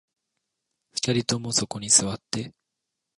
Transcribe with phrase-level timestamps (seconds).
[0.93, 2.55] 二人ともそこに座って